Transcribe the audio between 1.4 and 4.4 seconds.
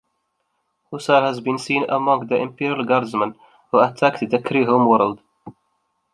been seen among the Imperial Guardsmen, who attacked the